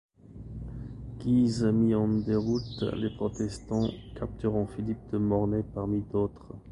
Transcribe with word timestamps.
Guise 1.19 1.65
mit 1.71 1.93
en 1.93 2.07
déroute 2.07 2.81
les 2.93 3.11
protestants, 3.11 3.87
capturant 4.15 4.65
Philippe 4.65 5.11
de 5.11 5.19
Mornay 5.19 5.61
parmi 5.75 6.01
d'autres. 6.11 6.55